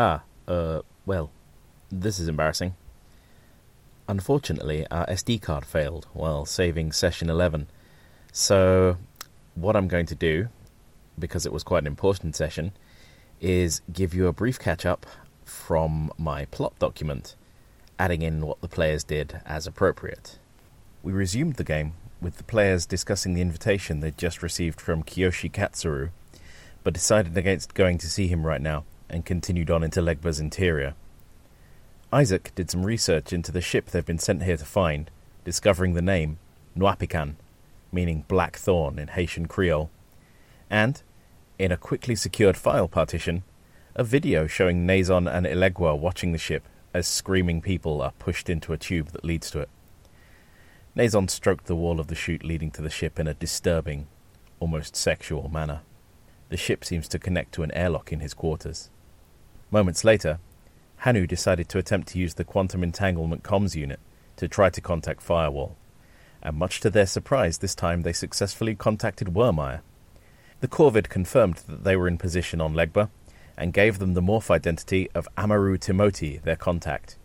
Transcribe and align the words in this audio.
Ah, 0.00 0.22
uh, 0.46 0.80
well, 1.04 1.30
this 1.90 2.20
is 2.20 2.28
embarrassing. 2.28 2.74
Unfortunately, 4.08 4.86
our 4.92 5.04
SD 5.06 5.42
card 5.42 5.66
failed 5.66 6.06
while 6.12 6.46
saving 6.46 6.92
session 6.92 7.28
11. 7.28 7.66
So, 8.32 8.96
what 9.56 9.74
I'm 9.74 9.88
going 9.88 10.06
to 10.06 10.14
do, 10.14 10.50
because 11.18 11.46
it 11.46 11.52
was 11.52 11.62
quite 11.62 11.82
an 11.82 11.86
important 11.86 12.36
session, 12.36 12.72
is 13.40 13.82
give 13.92 14.14
you 14.14 14.26
a 14.26 14.32
brief 14.32 14.58
catch 14.58 14.84
up 14.84 15.06
from 15.44 16.10
my 16.18 16.44
plot 16.46 16.78
document, 16.78 17.34
adding 17.98 18.22
in 18.22 18.46
what 18.46 18.60
the 18.60 18.68
players 18.68 19.04
did 19.04 19.40
as 19.46 19.66
appropriate. 19.66 20.38
We 21.02 21.12
resumed 21.12 21.54
the 21.56 21.64
game 21.64 21.94
with 22.20 22.36
the 22.36 22.44
players 22.44 22.86
discussing 22.86 23.34
the 23.34 23.40
invitation 23.40 24.00
they'd 24.00 24.18
just 24.18 24.42
received 24.42 24.80
from 24.80 25.02
Kiyoshi 25.02 25.50
Katsuru, 25.50 26.10
but 26.82 26.94
decided 26.94 27.36
against 27.36 27.74
going 27.74 27.98
to 27.98 28.08
see 28.08 28.28
him 28.28 28.46
right 28.46 28.60
now 28.60 28.84
and 29.08 29.24
continued 29.24 29.70
on 29.70 29.82
into 29.82 30.00
Legba's 30.00 30.40
interior. 30.40 30.94
Isaac 32.12 32.52
did 32.54 32.70
some 32.70 32.86
research 32.86 33.32
into 33.32 33.52
the 33.52 33.60
ship 33.60 33.86
they've 33.86 34.04
been 34.04 34.18
sent 34.18 34.42
here 34.42 34.56
to 34.56 34.64
find, 34.64 35.10
discovering 35.44 35.94
the 35.94 36.02
name 36.02 36.38
Nuapican, 36.76 37.34
meaning 37.92 38.24
black 38.28 38.56
thorn 38.56 38.98
in 38.98 39.08
Haitian 39.08 39.46
Creole, 39.46 39.90
and, 40.70 41.02
in 41.58 41.72
a 41.72 41.76
quickly 41.76 42.14
secured 42.14 42.56
file 42.56 42.88
partition, 42.88 43.42
a 43.94 44.04
video 44.04 44.46
showing 44.46 44.86
Nazon 44.86 45.26
and 45.26 45.44
Elegua 45.44 45.98
watching 45.98 46.32
the 46.32 46.38
ship 46.38 46.68
as 46.94 47.06
screaming 47.06 47.60
people 47.60 48.00
are 48.00 48.12
pushed 48.18 48.48
into 48.48 48.72
a 48.72 48.78
tube 48.78 49.08
that 49.08 49.24
leads 49.24 49.50
to 49.50 49.60
it. 49.60 49.68
Nazon 50.96 51.28
stroked 51.28 51.66
the 51.66 51.76
wall 51.76 52.00
of 52.00 52.06
the 52.06 52.14
chute 52.14 52.44
leading 52.44 52.70
to 52.70 52.82
the 52.82 52.90
ship 52.90 53.18
in 53.18 53.26
a 53.26 53.34
disturbing, 53.34 54.06
almost 54.60 54.96
sexual 54.96 55.48
manner. 55.48 55.80
The 56.48 56.56
ship 56.56 56.84
seems 56.84 57.08
to 57.08 57.18
connect 57.18 57.52
to 57.54 57.62
an 57.62 57.72
airlock 57.72 58.12
in 58.12 58.20
his 58.20 58.34
quarters. 58.34 58.90
Moments 59.70 60.04
later, 60.04 60.38
Hanu 60.98 61.26
decided 61.26 61.68
to 61.68 61.78
attempt 61.78 62.08
to 62.08 62.18
use 62.18 62.34
the 62.34 62.44
quantum 62.44 62.82
entanglement 62.82 63.42
comms 63.42 63.74
unit 63.74 64.00
to 64.36 64.48
try 64.48 64.70
to 64.70 64.80
contact 64.80 65.20
Firewall, 65.20 65.76
and 66.42 66.56
much 66.56 66.80
to 66.80 66.90
their 66.90 67.06
surprise, 67.06 67.58
this 67.58 67.74
time 67.74 68.02
they 68.02 68.12
successfully 68.12 68.74
contacted 68.74 69.28
Wormire. 69.28 69.80
The 70.60 70.68
Corvid 70.68 71.08
confirmed 71.08 71.56
that 71.68 71.84
they 71.84 71.96
were 71.96 72.08
in 72.08 72.18
position 72.18 72.60
on 72.60 72.74
Legba 72.74 73.10
and 73.56 73.72
gave 73.72 73.98
them 73.98 74.14
the 74.14 74.22
morph 74.22 74.50
identity 74.50 75.08
of 75.14 75.28
Amaru 75.36 75.78
Timoti, 75.78 76.42
their 76.42 76.56
contact. 76.56 77.16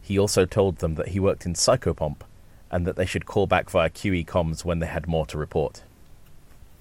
He 0.00 0.18
also 0.18 0.44
told 0.44 0.78
them 0.78 0.94
that 0.94 1.08
he 1.08 1.20
worked 1.20 1.46
in 1.46 1.54
Psychopomp 1.54 2.20
and 2.70 2.86
that 2.86 2.96
they 2.96 3.06
should 3.06 3.26
call 3.26 3.46
back 3.46 3.70
via 3.70 3.90
QE 3.90 4.26
comms 4.26 4.64
when 4.64 4.78
they 4.78 4.86
had 4.86 5.06
more 5.06 5.26
to 5.26 5.38
report. 5.38 5.82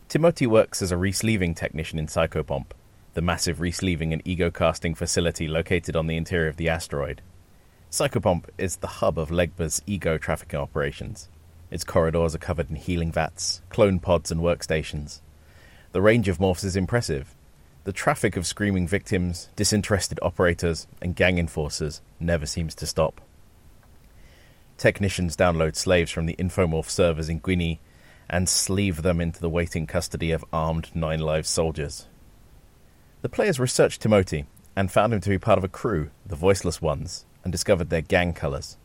Timoti 0.09 0.47
works 0.47 0.81
as 0.81 0.91
a 0.91 0.95
resleeving 0.95 1.55
technician 1.55 1.99
in 1.99 2.07
Psychopomp 2.07 2.71
the 3.15 3.21
massive 3.21 3.59
resleeving 3.59 4.11
and 4.11 4.21
ego 4.25 4.51
casting 4.51 4.93
facility 4.93 5.47
located 5.47 5.95
on 5.95 6.05
the 6.05 6.17
interior 6.17 6.49
of 6.49 6.57
the 6.57 6.67
asteroid. 6.67 7.21
Psychopomp 7.89 8.43
is 8.57 8.75
the 8.75 8.87
hub 8.87 9.17
of 9.17 9.29
Legba's 9.29 9.81
ego 9.87 10.17
trafficking 10.17 10.59
operations. 10.59 11.29
Its 11.71 11.85
corridors 11.85 12.35
are 12.35 12.39
covered 12.39 12.69
in 12.69 12.75
healing 12.75 13.13
vats, 13.13 13.61
clone 13.69 13.99
pods, 13.99 14.31
and 14.31 14.41
workstations. 14.41 15.21
The 15.95 16.01
range 16.01 16.27
of 16.27 16.39
morphs 16.39 16.65
is 16.65 16.75
impressive. 16.75 17.33
The 17.85 17.93
traffic 17.93 18.35
of 18.35 18.45
screaming 18.45 18.85
victims, 18.85 19.47
disinterested 19.55 20.19
operators, 20.21 20.87
and 21.01 21.15
gang 21.15 21.37
enforcers 21.37 22.01
never 22.19 22.45
seems 22.45 22.75
to 22.75 22.85
stop. 22.85 23.21
Technicians 24.77 25.37
download 25.37 25.77
slaves 25.77 26.11
from 26.11 26.25
the 26.25 26.35
Infomorph 26.35 26.89
servers 26.89 27.29
in 27.29 27.39
Guinea 27.39 27.79
and 28.29 28.49
sleeve 28.49 29.03
them 29.03 29.21
into 29.21 29.39
the 29.39 29.49
waiting 29.49 29.87
custody 29.87 30.33
of 30.33 30.43
armed 30.51 30.93
Nine 30.93 31.21
Lives 31.21 31.47
soldiers. 31.47 32.07
The 33.21 33.29
players 33.29 33.57
researched 33.57 34.03
Timoti 34.03 34.47
and 34.75 34.91
found 34.91 35.13
him 35.13 35.21
to 35.21 35.29
be 35.29 35.39
part 35.39 35.57
of 35.57 35.63
a 35.63 35.69
crew, 35.69 36.09
the 36.25 36.35
Voiceless 36.35 36.81
Ones, 36.81 37.23
and 37.45 37.53
discovered 37.53 37.89
their 37.89 38.01
gang 38.01 38.33
colours. 38.33 38.75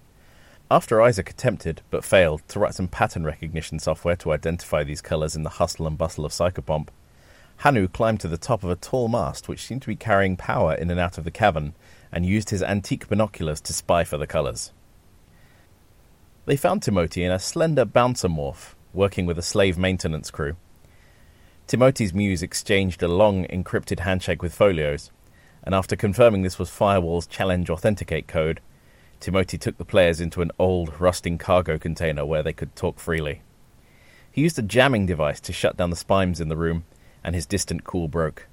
After 0.71 1.03
Isaac 1.03 1.29
attempted, 1.31 1.83
but 1.91 2.05
failed, 2.05 2.47
to 2.47 2.61
write 2.61 2.77
some 2.77 2.87
pattern 2.87 3.25
recognition 3.25 3.81
software 3.81 4.15
to 4.15 4.31
identify 4.31 4.85
these 4.85 5.03
colours 5.03 5.35
in 5.35 5.43
the 5.43 5.51
hustle 5.51 5.89
and 5.89 5.99
bustle 5.99 6.25
of 6.25 6.31
Psychopomp, 6.31 6.91
Hanu 7.61 7.89
climbed 7.89 8.21
to 8.21 8.29
the 8.29 8.39
top 8.39 8.65
of 8.65 8.71
a 8.71 8.77
tall 8.77 9.09
mast 9.09 9.47
which 9.47 9.67
seemed 9.67 9.83
to 9.83 9.89
be 9.89 9.95
carrying 9.95 10.35
power 10.35 10.73
in 10.73 10.91
and 10.91 10.99
out 10.99 11.19
of 11.19 11.25
the 11.25 11.31
cavern 11.31 11.75
and 12.11 12.25
used 12.25 12.49
his 12.49 12.63
antique 12.63 13.07
binoculars 13.07 13.61
to 13.61 13.75
spy 13.75 14.03
for 14.03 14.17
the 14.17 14.27
colours. 14.27 14.73
They 16.47 16.57
found 16.57 16.81
Timoti 16.81 17.23
in 17.23 17.31
a 17.31 17.39
slender 17.39 17.85
bouncer 17.85 18.29
morph, 18.29 18.75
working 18.95 19.27
with 19.27 19.39
a 19.39 19.43
slave 19.43 19.77
maintenance 19.77 20.31
crew. 20.31 20.57
Timoti's 21.69 22.15
muse 22.15 22.43
exchanged 22.43 23.03
a 23.03 23.09
long, 23.09 23.45
encrypted 23.49 24.01
handshake 24.01 24.41
with 24.41 24.55
Folios, 24.55 25.11
and 25.63 25.75
after 25.75 25.97
confirming 25.97 26.41
this 26.41 26.59
was 26.59 26.71
Firewall's 26.71 27.27
challenge 27.27 27.69
authenticate 27.69 28.27
code, 28.27 28.63
Timoti 29.21 29.61
took 29.61 29.77
the 29.77 29.85
players 29.85 30.19
into 30.19 30.41
an 30.41 30.51
old, 30.59 30.99
rusting 30.99 31.37
cargo 31.37 31.77
container 31.77 32.25
where 32.25 32.43
they 32.43 32.55
could 32.55 32.75
talk 32.75 32.99
freely. 32.99 33.43
He 34.33 34.41
used 34.41 34.59
a 34.59 34.63
jamming 34.63 35.05
device 35.05 35.41
to 35.41 35.53
shut 35.53 35.77
down 35.77 35.91
the 35.91 35.97
spimes 35.97 36.41
in 36.41 36.49
the 36.49 36.57
room, 36.57 36.85
and 37.23 37.35
his 37.35 37.47
distant 37.47 37.85
call 37.85 38.09
broke. 38.09 38.47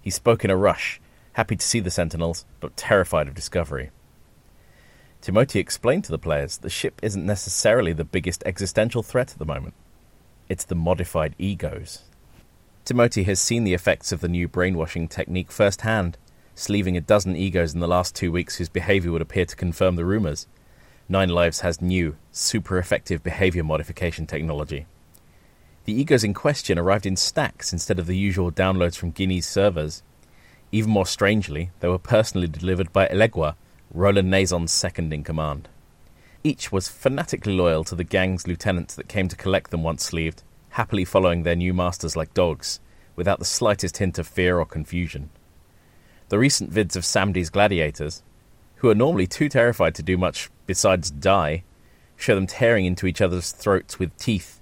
He 0.00 0.10
spoke 0.10 0.44
in 0.44 0.50
a 0.50 0.56
rush, 0.56 1.00
happy 1.34 1.56
to 1.56 1.66
see 1.66 1.80
the 1.80 1.90
Sentinels, 1.90 2.44
but 2.60 2.76
terrified 2.76 3.28
of 3.28 3.34
discovery. 3.34 3.90
Timoti 5.20 5.60
explained 5.60 6.04
to 6.04 6.10
the 6.10 6.18
players 6.18 6.58
the 6.58 6.70
ship 6.70 6.98
isn't 7.02 7.24
necessarily 7.24 7.92
the 7.92 8.04
biggest 8.04 8.42
existential 8.44 9.02
threat 9.02 9.32
at 9.32 9.38
the 9.38 9.44
moment. 9.44 9.74
It's 10.48 10.64
the 10.64 10.74
modified 10.74 11.36
egos 11.38 12.02
Timoti 12.84 13.24
has 13.26 13.38
seen 13.38 13.62
the 13.62 13.74
effects 13.74 14.10
of 14.10 14.20
the 14.20 14.28
new 14.28 14.48
brainwashing 14.48 15.06
technique 15.06 15.52
firsthand, 15.52 16.18
sleeving 16.56 16.96
a 16.96 17.00
dozen 17.00 17.36
egos 17.36 17.74
in 17.74 17.80
the 17.80 17.86
last 17.86 18.16
two 18.16 18.32
weeks 18.32 18.56
whose 18.56 18.68
behavior 18.68 19.12
would 19.12 19.22
appear 19.22 19.44
to 19.44 19.54
confirm 19.54 19.94
the 19.94 20.04
rumors. 20.04 20.48
Nine 21.08 21.28
Lives 21.28 21.60
has 21.60 21.80
new, 21.80 22.16
super 22.32 22.78
effective 22.78 23.22
behavior 23.22 23.62
modification 23.62 24.26
technology. 24.26 24.86
The 25.84 25.92
egos 25.92 26.22
in 26.22 26.32
question 26.32 26.78
arrived 26.78 27.06
in 27.06 27.16
stacks 27.16 27.72
instead 27.72 27.98
of 27.98 28.06
the 28.06 28.16
usual 28.16 28.52
downloads 28.52 28.96
from 28.96 29.10
Guinea's 29.10 29.46
servers. 29.46 30.02
Even 30.70 30.90
more 30.90 31.06
strangely, 31.06 31.70
they 31.80 31.88
were 31.88 31.98
personally 31.98 32.46
delivered 32.46 32.92
by 32.92 33.08
Elegua, 33.08 33.56
Roland 33.92 34.30
Nazon's 34.30 34.70
second 34.70 35.12
in 35.12 35.24
command. 35.24 35.68
Each 36.44 36.70
was 36.70 36.88
fanatically 36.88 37.52
loyal 37.52 37.84
to 37.84 37.94
the 37.94 38.04
gang's 38.04 38.46
lieutenants 38.46 38.94
that 38.94 39.08
came 39.08 39.28
to 39.28 39.36
collect 39.36 39.70
them 39.70 39.82
once 39.82 40.04
sleeved, 40.04 40.42
happily 40.70 41.04
following 41.04 41.42
their 41.42 41.56
new 41.56 41.74
masters 41.74 42.16
like 42.16 42.32
dogs, 42.32 42.80
without 43.16 43.38
the 43.38 43.44
slightest 43.44 43.98
hint 43.98 44.18
of 44.18 44.26
fear 44.26 44.58
or 44.58 44.64
confusion. 44.64 45.30
The 46.30 46.38
recent 46.38 46.72
vids 46.72 46.96
of 46.96 47.04
Samdi's 47.04 47.50
gladiators, 47.50 48.22
who 48.76 48.88
are 48.88 48.94
normally 48.94 49.26
too 49.26 49.48
terrified 49.48 49.94
to 49.96 50.02
do 50.02 50.16
much 50.16 50.48
besides 50.66 51.10
die, 51.10 51.64
show 52.16 52.34
them 52.34 52.46
tearing 52.46 52.86
into 52.86 53.06
each 53.06 53.20
other's 53.20 53.50
throats 53.50 53.98
with 53.98 54.16
teeth. 54.16 54.60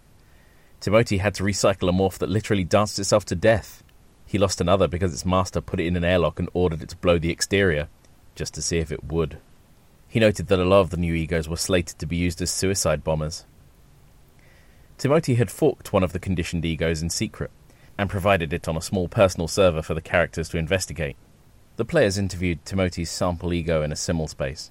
Timoti 0.80 1.20
had 1.20 1.34
to 1.34 1.42
recycle 1.42 1.88
a 1.88 1.92
morph 1.92 2.18
that 2.18 2.30
literally 2.30 2.64
danced 2.64 2.98
itself 2.98 3.24
to 3.26 3.34
death. 3.34 3.82
He 4.26 4.38
lost 4.38 4.60
another 4.60 4.88
because 4.88 5.12
its 5.12 5.26
master 5.26 5.60
put 5.60 5.80
it 5.80 5.86
in 5.86 5.96
an 5.96 6.04
airlock 6.04 6.38
and 6.38 6.48
ordered 6.54 6.82
it 6.82 6.88
to 6.91 6.96
blow 6.96 7.18
the 7.18 7.30
exterior, 7.30 7.88
just 8.34 8.54
to 8.54 8.62
see 8.62 8.78
if 8.78 8.91
it 8.91 9.04
would. 9.04 9.38
He 10.08 10.20
noted 10.20 10.46
that 10.48 10.58
a 10.58 10.64
lot 10.64 10.80
of 10.80 10.91
the 10.91 10.96
new 10.96 11.14
egos 11.14 11.48
were 11.48 11.56
slated 11.56 11.98
to 11.98 12.06
be 12.06 12.16
used 12.16 12.41
as 12.41 12.50
suicide 12.50 13.04
bombers, 13.04 13.44
Timoti 15.00 15.38
had 15.38 15.50
forked 15.50 15.94
one 15.94 16.02
of 16.02 16.12
the 16.12 16.18
conditioned 16.18 16.62
egos 16.66 17.00
in 17.00 17.08
secret, 17.08 17.50
and 17.97 18.10
provided 18.10 18.53
it 18.53 18.68
on 18.68 18.76
a 18.76 18.83
small 18.83 19.09
personal 19.09 19.48
server 19.48 19.80
for 19.80 19.94
the 19.94 20.03
characters 20.03 20.50
to 20.50 20.59
investigate. 20.59 21.16
The 21.76 21.86
players 21.86 22.18
interviewed 22.18 22.66
Timoti's 22.66 23.09
sample 23.09 23.54
ego 23.54 23.80
in 23.80 23.92
a 23.92 23.97
simul 23.97 24.28
space. 24.28 24.71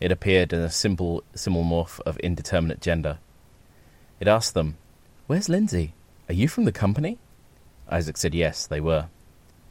It 0.00 0.10
appeared 0.10 0.54
in 0.54 0.60
a 0.60 0.70
simple 0.70 1.22
simulmorph 1.34 2.00
of 2.06 2.16
indeterminate 2.20 2.80
gender. 2.80 3.18
It 4.18 4.28
asked 4.28 4.54
them, 4.54 4.78
Where's 5.30 5.48
Lindsay? 5.48 5.94
Are 6.28 6.34
you 6.34 6.48
from 6.48 6.64
the 6.64 6.72
company? 6.72 7.16
Isaac 7.88 8.16
said 8.16 8.34
yes, 8.34 8.66
they 8.66 8.80
were. 8.80 9.10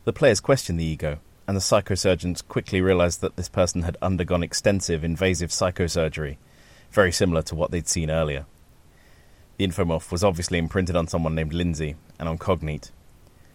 The 0.05 0.13
players 0.13 0.39
questioned 0.39 0.79
the 0.79 0.85
ego, 0.85 1.19
and 1.49 1.57
the 1.57 1.59
psychosurgeons 1.59 2.47
quickly 2.47 2.79
realized 2.79 3.19
that 3.19 3.35
this 3.35 3.49
person 3.49 3.81
had 3.81 3.97
undergone 4.01 4.41
extensive 4.41 5.03
invasive 5.03 5.49
psychosurgery, 5.49 6.37
very 6.91 7.11
similar 7.11 7.41
to 7.41 7.55
what 7.55 7.71
they'd 7.71 7.89
seen 7.89 8.09
earlier. 8.09 8.45
The 9.57 9.67
infomorph 9.67 10.13
was 10.13 10.23
obviously 10.23 10.59
imprinted 10.59 10.95
on 10.95 11.09
someone 11.09 11.35
named 11.35 11.51
Lindsay 11.51 11.97
and 12.17 12.29
on 12.29 12.37
Cognite. 12.37 12.91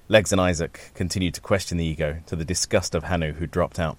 Legs 0.06 0.31
and 0.31 0.43
Isaac 0.43 0.91
continued 0.93 1.33
to 1.33 1.41
question 1.41 1.79
the 1.79 1.87
ego, 1.87 2.19
to 2.27 2.37
the 2.37 2.45
disgust 2.45 2.95
of 2.95 3.05
Hanu, 3.05 3.33
who 3.33 3.47
dropped 3.47 3.79
out. 3.79 3.97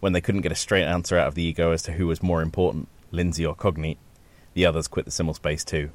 When 0.00 0.14
they 0.14 0.22
couldn't 0.22 0.40
get 0.40 0.52
a 0.52 0.54
straight 0.54 0.84
answer 0.84 1.18
out 1.18 1.28
of 1.28 1.34
the 1.34 1.42
ego 1.42 1.72
as 1.72 1.82
to 1.82 1.92
who 1.92 2.06
was 2.06 2.22
more 2.22 2.40
important, 2.40 2.88
Lindsay 3.10 3.44
or 3.44 3.54
Cognite, 3.54 3.98
the 4.54 4.64
others 4.64 4.88
quit 4.88 5.04
the 5.04 5.10
simul 5.10 5.34
space 5.34 5.66
too. 5.66 5.90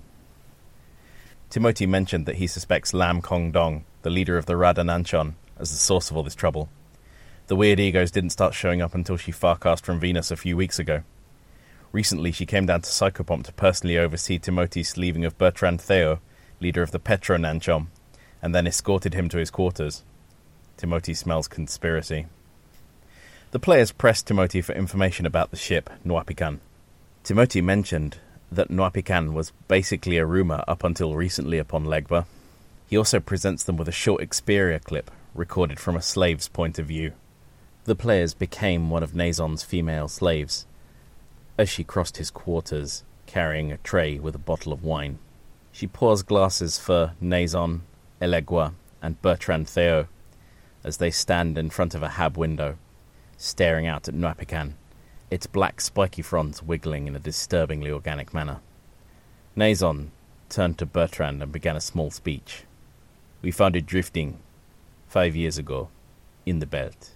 Timoti 1.56 1.88
mentioned 1.88 2.26
that 2.26 2.36
he 2.36 2.48
suspects 2.48 2.94
Lam 2.94 3.22
Kong 3.22 3.50
Dong, 3.50 3.86
the 4.02 4.10
leader 4.10 4.38
of 4.38 4.46
the 4.46 4.58
Rada 4.58 4.82
Nanchon, 4.82 5.36
as 5.58 5.72
the 5.72 5.78
source 5.78 6.12
of 6.12 6.18
all 6.18 6.24
this 6.24 6.36
trouble. 6.36 6.68
The 7.48 7.56
weird 7.56 7.80
egos 7.80 8.12
didn't 8.12 8.32
start 8.32 8.54
showing 8.54 8.82
up 8.82 8.94
until 8.94 9.16
she 9.16 9.32
farcast 9.32 9.86
from 9.86 9.98
Venus 9.98 10.32
a 10.32 10.36
few 10.36 10.58
weeks 10.58 10.80
ago. 10.80 11.04
Recently, 11.94 12.34
she 12.34 12.46
came 12.46 12.66
down 12.66 12.82
to 12.82 12.90
Psychopomp 12.90 13.46
to 13.46 13.54
personally 13.54 13.98
oversee 13.98 14.38
Timothy's 14.38 14.98
leaving 14.98 15.24
of 15.24 15.38
Bertrand 15.38 15.80
Theo, 15.80 16.20
leader 16.60 16.82
of 16.82 16.92
the 16.92 17.00
Petro 17.00 17.38
Nanchon, 17.38 17.88
and 18.42 18.54
then 18.54 18.68
escorted 18.68 19.14
him 19.14 19.30
to 19.30 19.38
his 19.38 19.50
quarters. 19.50 20.04
Timothy 20.76 21.14
smells 21.14 21.48
conspiracy. 21.48 22.26
The 23.52 23.60
players 23.60 23.94
pressed 23.94 24.28
Timothy 24.28 24.60
for 24.60 24.74
information 24.74 25.26
about 25.26 25.52
the 25.52 25.58
ship, 25.58 25.90
Nuapican. 26.06 26.60
Timothy 27.24 27.62
mentioned 27.62 28.18
that 28.56 28.70
Nuapican 28.70 29.34
was 29.34 29.52
basically 29.68 30.18
a 30.18 30.26
rumor 30.26 30.64
up 30.68 30.84
until 30.84 31.16
recently 31.16 31.58
upon 31.58 31.86
Legba. 31.86 32.26
He 32.88 32.98
also 32.98 33.20
presents 33.20 33.64
them 33.64 33.78
with 33.78 33.88
a 33.88 33.94
short 33.94 34.22
Xperia 34.22 34.84
clip 34.84 35.12
recorded 35.34 35.80
from 35.80 35.96
a 35.96 36.02
slave's 36.02 36.48
point 36.48 36.80
of 36.80 36.88
view. 36.88 37.14
The 37.86 37.96
players 37.96 38.34
became 38.34 38.90
one 38.90 39.04
of 39.04 39.14
Nazon's 39.14 39.64
female 39.64 40.08
slaves 40.08 40.66
as 41.58 41.70
she 41.70 41.84
crossed 41.84 42.18
his 42.18 42.32
quarters 42.32 43.04
carrying 43.26 43.72
a 43.72 43.78
tray 43.78 44.20
with 44.20 44.36
a 44.36 44.40
bottle 44.40 44.74
of 44.74 44.84
wine. 44.84 45.20
She 45.72 45.88
pours 45.88 46.24
glasses 46.24 46.78
for 46.78 47.14
Nazon, 47.22 47.82
Elegua, 48.22 48.74
and 49.02 49.22
Bertrand 49.22 49.68
Theo 49.68 50.08
as 50.84 50.98
they 50.98 51.12
stand 51.12 51.58
in 51.58 51.70
front 51.70 51.96
of 51.96 52.04
a 52.04 52.10
hab 52.10 52.38
window, 52.38 52.78
staring 53.38 53.88
out 53.88 54.08
at 54.08 54.14
Nuapican, 54.14 54.74
its 55.32 55.48
black 55.48 55.82
spiky 55.82 56.22
fronds 56.22 56.62
wiggling 56.62 57.08
in 57.08 57.16
a 57.16 57.20
disturbingly 57.20 57.92
organic 57.92 58.34
manner. 58.34 58.60
Nazon 59.58 60.10
turned 60.50 60.78
to 60.78 60.86
Bertrand 60.86 61.42
and 61.42 61.52
began 61.52 61.76
a 61.76 61.82
small 61.82 62.12
speech. 62.12 62.64
We 63.42 63.52
found 63.52 63.76
it 63.76 63.86
drifting 63.86 64.40
five 65.08 65.36
years 65.36 65.58
ago 65.58 65.90
in 66.46 66.60
the 66.60 66.66
belt. 66.66 67.12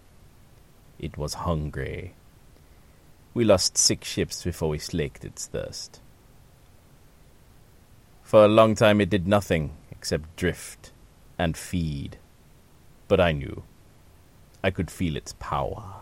It 0.99 1.17
was 1.17 1.45
hungry. 1.45 2.13
We 3.33 3.43
lost 3.43 3.77
six 3.77 4.07
ships 4.07 4.43
before 4.43 4.69
we 4.69 4.79
slaked 4.79 5.23
its 5.23 5.45
thirst. 5.45 6.01
For 8.23 8.43
a 8.43 8.49
long 8.49 8.75
time 8.75 9.01
it 9.01 9.09
did 9.09 9.27
nothing 9.27 9.71
except 9.91 10.35
drift 10.35 10.91
and 11.37 11.55
feed. 11.55 12.17
But 13.07 13.19
I 13.19 13.31
knew. 13.31 13.63
I 14.63 14.71
could 14.71 14.91
feel 14.91 15.15
its 15.15 15.33
power. 15.39 16.01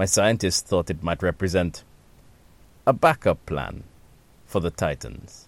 My 0.00 0.06
scientists 0.06 0.62
thought 0.62 0.88
it 0.88 1.02
might 1.02 1.22
represent 1.22 1.84
a 2.86 2.92
backup 2.94 3.44
plan 3.44 3.84
for 4.46 4.58
the 4.58 4.70
Titans, 4.70 5.46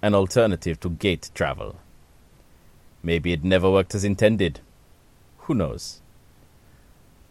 an 0.00 0.14
alternative 0.14 0.78
to 0.78 0.88
gate 0.88 1.32
travel. 1.34 1.74
Maybe 3.02 3.32
it 3.32 3.42
never 3.42 3.68
worked 3.68 3.92
as 3.96 4.04
intended. 4.04 4.60
Who 5.38 5.54
knows? 5.54 6.00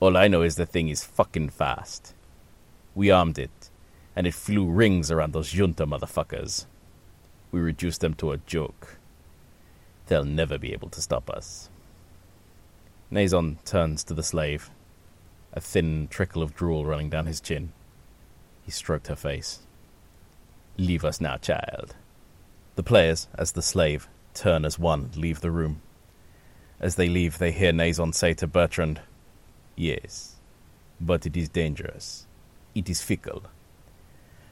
All 0.02 0.18
I 0.18 0.28
know 0.28 0.42
is 0.42 0.58
the 0.58 0.66
thing 0.66 0.90
is 0.90 1.06
fucking 1.06 1.52
fast. 1.52 2.14
We 2.96 3.10
armed 3.10 3.40
it, 3.40 3.70
and 4.14 4.28
it 4.28 4.34
flew 4.34 4.70
rings 4.70 5.10
around 5.10 5.32
those 5.32 5.54
junta 5.54 5.86
motherfuckers. 5.86 6.66
We 7.54 7.62
reduced 7.62 8.02
them 8.02 8.16
to 8.16 8.34
a 8.34 8.40
joke. 8.40 8.98
They'll 10.08 10.26
never 10.26 10.58
be 10.58 10.74
able 10.74 10.90
to 10.90 11.02
stop 11.02 11.30
us. 11.30 11.70
Nazon 13.10 13.64
turns 13.64 14.04
to 14.04 14.14
the 14.14 14.22
slave, 14.22 14.70
a 15.54 15.60
thin 15.60 16.08
trickle 16.10 16.44
of 16.44 16.56
drool 16.56 16.86
running 16.86 17.10
down 17.10 17.26
his 17.26 17.42
chin. 17.42 17.72
He 18.64 18.72
stroked 18.72 19.08
her 19.08 19.16
face. 19.16 19.60
Leave 20.78 21.04
us 21.04 21.20
now, 21.20 21.38
child. 21.38 21.96
The 22.76 22.84
players, 22.84 23.28
as 23.38 23.52
the 23.52 23.62
slave, 23.62 24.08
turn 24.34 24.64
as 24.64 24.80
one, 24.80 25.12
leave 25.16 25.42
the 25.42 25.52
room. 25.52 25.82
As 26.80 26.96
they 26.96 27.10
leave, 27.10 27.38
they 27.38 27.52
hear 27.52 27.74
Nazon 27.74 28.14
say 28.14 28.34
to 28.36 28.48
Bertrand, 28.48 29.02
Yes, 29.76 30.36
but 31.02 31.26
it 31.26 31.36
is 31.36 31.50
dangerous. 31.50 32.26
It 32.74 32.90
is 32.90 33.02
fickle. 33.02 33.44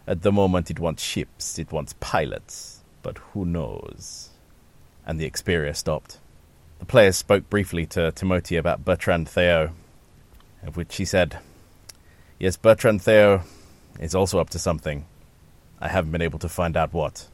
At 0.05 0.21
the 0.21 0.31
moment, 0.31 0.69
it 0.71 0.79
wants 0.79 1.03
ships, 1.03 1.59
it 1.59 1.71
wants 1.71 1.95
pilots, 1.99 2.81
but 3.01 3.17
who 3.17 3.45
knows? 3.45 4.29
And 5.05 5.19
the 5.19 5.29
Xperia 5.29 5.75
stopped. 5.75 6.19
The 6.79 6.85
players 6.85 7.15
spoke 7.15 7.49
briefly 7.49 7.85
to 7.87 8.11
Timothy 8.11 8.57
about 8.57 8.85
Bertrand 8.85 9.29
Theo, 9.29 9.71
of 10.63 10.77
which 10.77 10.95
he 10.97 11.05
said, 11.05 11.39
Yes, 12.39 12.57
Bertrand 12.57 13.01
Theo 13.01 13.43
is 13.99 14.13
also 14.13 14.39
up 14.39 14.49
to 14.51 14.59
something. 14.59 15.05
I 15.79 15.87
haven't 15.87 16.11
been 16.11 16.21
able 16.21 16.39
to 16.39 16.49
find 16.49 16.77
out 16.77 16.93
what. 16.93 17.27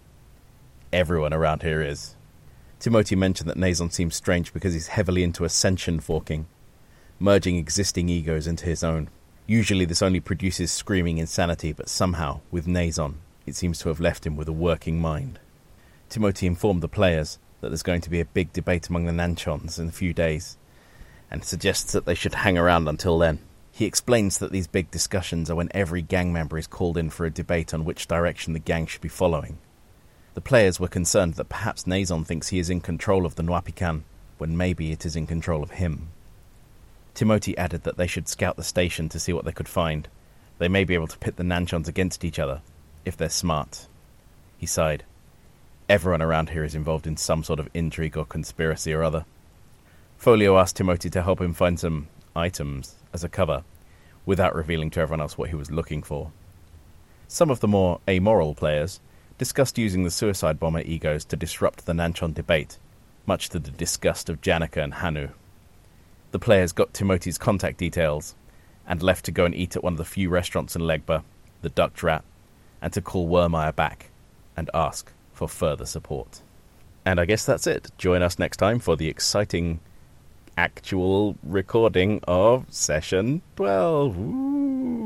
Everyone 0.92 1.34
around 1.34 1.64
here 1.64 1.81
is. 1.81 2.16
Timothy 2.80 3.16
mentioned 3.16 3.50
that 3.50 3.58
Nazon 3.58 3.92
seems 3.92 4.16
strange 4.16 4.54
because 4.54 4.74
he's 4.74 4.88
heavily 4.88 5.24
into 5.24 5.46
ascension 5.46 6.00
forking, 6.00 6.48
merging 7.20 7.56
existing 7.58 8.10
egos 8.10 8.48
into 8.48 8.66
his 8.66 8.84
own. 8.84 9.10
Usually 9.48 9.86
this 9.86 10.02
only 10.02 10.20
produces 10.20 10.72
screaming 10.72 11.18
insanity, 11.18 11.72
but 11.74 11.90
somehow, 11.90 12.42
with 12.52 12.68
Nazon, 12.68 13.16
it 13.46 13.56
seems 13.56 13.80
to 13.80 13.90
have 13.90 14.00
left 14.00 14.25
him 14.25 14.36
with 14.36 14.48
a 14.48 14.54
working 14.54 15.00
mind. 15.00 15.40
Timothy 16.10 16.48
informed 16.48 16.84
the 16.84 16.88
players 16.88 17.40
that 17.62 17.70
there's 17.70 17.84
going 17.84 18.02
to 18.02 18.10
be 18.10 18.20
a 18.20 18.25
big 18.25 18.54
debate 18.54 18.90
among 18.90 19.06
the 19.06 19.12
Nanchons 19.12 19.80
in 19.80 19.88
a 19.88 19.92
few 19.92 20.14
days, 20.14 20.58
and 21.34 21.44
suggests 21.44 21.92
that 21.92 22.06
they 22.06 22.14
should 22.14 22.36
hang 22.36 22.58
around 22.58 22.88
until 22.88 23.18
then. 23.18 23.40
He 23.72 23.86
explains 23.86 24.38
that 24.38 24.52
these 24.52 24.68
big 24.68 24.92
discussions 24.92 25.50
are 25.50 25.56
when 25.56 25.70
every 25.72 26.04
gang 26.04 26.32
member 26.32 26.60
is 26.60 26.68
called 26.68 26.96
in 26.96 27.10
for 27.10 27.26
a 27.26 27.32
debate 27.32 27.74
on 27.74 27.84
which 27.84 28.08
direction 28.08 28.54
the 28.54 28.60
gang 28.60 28.86
should 28.86 29.02
be 29.02 29.10
following. 29.10 29.58
The 30.36 30.42
players 30.42 30.80
were 30.80 30.88
concerned 30.88 31.34
that 31.34 31.50
perhaps 31.50 31.86
Nazon 31.86 32.24
thinks 32.24 32.50
he 32.50 32.60
is 32.60 32.70
in 32.70 32.82
control 32.82 33.26
of 33.26 33.34
the 33.34 33.42
Nuapican, 33.42 34.04
when 34.38 34.56
maybe 34.56 34.92
it 34.92 35.08
is 35.08 35.16
in 35.16 35.26
control 35.26 35.64
of 35.64 35.72
him. 35.72 36.10
Timothy 37.16 37.58
added 37.58 37.84
that 37.84 37.98
they 37.98 38.08
should 38.08 38.28
scout 38.28 38.56
the 38.56 38.64
station 38.64 39.10
to 39.10 39.20
see 39.20 39.34
what 39.34 39.44
they 39.44 39.52
could 39.52 39.68
find. 39.68 40.08
They 40.60 40.68
may 40.68 40.84
be 40.84 40.94
able 40.94 41.08
to 41.08 41.18
pit 41.18 41.38
the 41.38 41.44
Nanchons 41.44 41.88
against 41.88 42.24
each 42.24 42.38
other, 42.38 42.62
if 43.06 43.18
they're 43.18 43.30
smart. 43.30 43.88
He 44.60 44.68
sighed. 44.68 45.04
Everyone 45.90 46.22
around 46.22 46.52
here 46.52 46.64
is 46.64 46.76
involved 46.76 47.08
in 47.08 47.18
some 47.18 47.44
sort 47.44 47.60
of 47.60 47.70
intrigue 47.74 48.18
or 48.18 48.26
conspiracy 48.26 48.94
or 48.94 49.04
other. 49.04 49.26
Folio 50.24 50.58
asked 50.58 50.78
Timothy 50.78 51.10
to 51.10 51.22
help 51.22 51.42
him 51.42 51.54
find 51.54 51.78
some 51.78 52.08
items 52.34 52.96
as 53.12 53.25
a 53.25 53.28
cover, 53.28 53.66
without 54.25 54.56
revealing 54.56 54.90
to 54.92 55.02
everyone 55.02 55.20
else 55.20 55.38
what 55.38 55.50
he 55.50 55.56
was 55.56 55.70
looking 55.70 56.02
for. 56.02 56.31
Some 57.28 57.52
of 57.52 57.60
the 57.60 57.68
more 57.68 58.00
amoral 58.08 58.56
players 58.56 59.02
discussed 59.38 59.78
using 59.78 60.06
the 60.06 60.10
suicide 60.10 60.62
bomber 60.62 60.80
egos 60.80 61.25
to 61.25 61.36
disrupt 61.36 61.86
the 61.86 61.92
Nanchon 61.92 62.34
debate, 62.34 62.78
much 63.25 63.50
to 63.50 63.60
the 63.60 63.72
disgust 63.72 64.30
of 64.30 64.39
Janica 64.39 64.82
and 64.82 64.94
Hanu. 64.94 65.32
The 66.32 66.39
players 66.39 66.72
got 66.72 66.94
Timothy's 66.94 67.38
contact 67.38 67.77
details 67.77 68.34
and 68.88 69.03
left 69.03 69.25
to 69.25 69.32
go 69.34 69.44
and 69.44 69.53
eat 69.53 69.75
at 69.75 69.84
one 69.84 69.92
of 69.92 69.98
the 69.98 70.06
few 70.06 70.30
restaurants 70.30 70.74
in 70.74 70.84
Legba, 70.84 71.24
the 71.63 71.70
Ducked 71.70 72.01
Rat, 72.01 72.24
and 72.82 72.94
to 72.94 73.01
call 73.01 73.27
Wormeyer 73.27 73.75
back 73.75 74.10
and 74.56 74.70
ask 74.74 75.12
for 75.34 75.50
further 75.50 75.86
support. 75.86 76.39
And 77.06 77.20
I 77.20 77.25
guess 77.25 77.46
that's 77.46 77.68
it. 77.68 77.92
Join 77.98 78.22
us 78.22 78.39
next 78.39 78.56
time 78.56 78.80
for 78.80 78.96
the 78.96 79.10
exciting 79.10 79.82
actual 80.57 81.36
recording 81.43 82.19
of 82.27 82.65
session 82.69 83.41
12. 83.55 84.17
Ooh. 84.17 85.02